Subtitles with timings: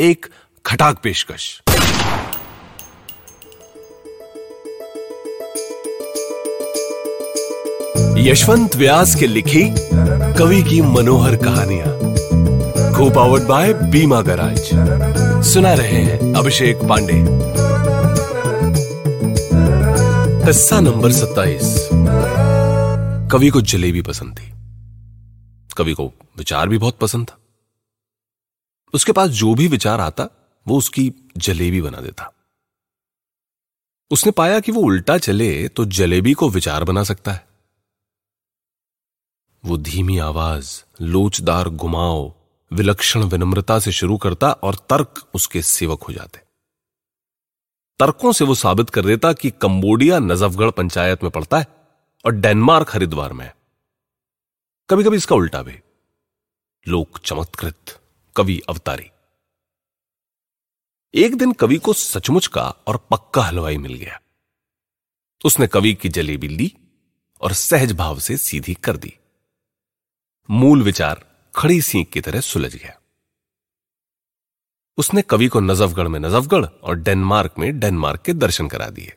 [0.00, 0.26] एक
[0.66, 1.62] खटाक पेशकश।
[8.18, 9.64] यशवंत व्यास के लिखी
[10.38, 11.86] कवि की मनोहर कहानियाँ।
[12.96, 14.60] को पावर्ड बाय बीमा गराज
[15.44, 17.26] सुना रहे हैं अभिषेक पांडे।
[20.46, 21.88] किस्सा नंबर सत्ताईस।
[23.32, 24.52] कवि को जलेबी पसंद थी।
[25.76, 27.38] कवि को विचार भी बहुत पसंद था।
[28.94, 30.28] उसके पास जो भी विचार आता,
[30.68, 32.32] वो उसकी जलेबी बना देता।
[34.10, 37.48] उसने पाया कि वो उल्टा चले तो जलेबी को विचार बना सकता है।
[39.64, 42.34] वो धीमी आवाज़, लोचदार घुमाव,
[42.72, 46.38] विलक्षण विनम्रता से शुरू करता और तर्क उसके सेवक हो जाते।
[47.98, 51.66] तर्कों से वो साबित कर देता कि कंबोडिया नजफगढ़ पंचायत में पड़ता है
[52.24, 53.56] और डेनमार्क हरिद्वार में है।
[54.90, 55.80] कभी कभी इसका उल्टा भी।
[56.88, 58.05] लोक चमत्कृत।
[58.36, 59.10] कवि अवतारी।
[61.14, 64.20] एक दिन कवि को सचमुच का और पक्का हलवाई मिल गया।
[65.44, 66.74] उसने कवि की जलेबी ली
[67.40, 69.18] और सहज भाव से सीधी कर दी।
[70.50, 73.00] मूल विचार खड़ी सींक की तरह सुलझ गया।
[74.96, 79.16] उसने कवि को नजफगढ़ में नजफगढ़ और डेनमार्क में डेनमार्क के दर्शन करा दिए।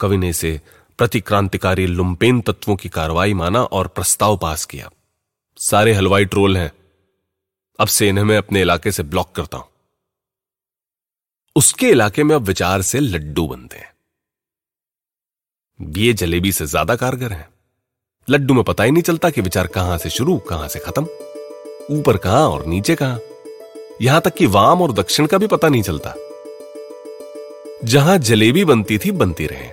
[0.00, 0.60] कवि ने इसे
[0.98, 4.90] प्रतिक्रांतिकारी लुम्पेन तत्वों की कार्रवाई माना और प्रस्ताव पास किया।
[5.56, 6.85] सारे हलवाई ट्रोल हैं।
[7.78, 9.68] अब से इन्हें मैं अपने इलाके से ब्लॉक करता हूँ।
[11.56, 13.92] उसके इलाके में अब विचार से लड्डू बनते हैं।
[15.80, 17.48] ये जलेबी से ज़्यादा कारगर है।
[18.28, 21.06] लड्डू में पता ही नहीं चलता कि विचार कहाँ से शुरू, कहाँ से खत्म।
[21.90, 23.20] ऊपर कहाँ और नीचे कहाँ।
[24.02, 26.14] यहाँ तक कि वाम और दक्षिण का भी पता नहीं चलता।
[27.84, 29.70] जहाँ जलेबी बनती थी, बनती रहे।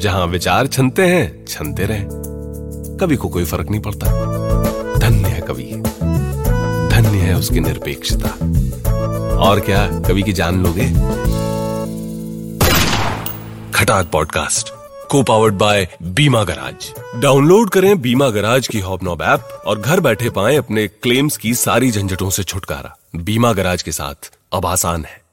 [0.00, 2.04] जहाँ विचार छनते हैं, छनते रहे।
[2.98, 4.06] कवि को कोई फ़र्क नहीं पड़ता।
[4.98, 5.57] धन्य है कवि।
[7.38, 8.28] उसकी निरपेक्षता।
[9.38, 10.88] और क्या कभी की जान लोगे?
[13.74, 14.72] खटाक पॉडकास्ट
[15.10, 16.92] को powered by Bima garage.
[17.22, 21.90] Download करें बीमा गराज की हॉबनॉब ऐप और घर बैठे पाएँ अपने क्लेम्स की सारी
[21.90, 25.27] झंझटों से छुटकारा। बीमा गराज के साथ अब आसान है।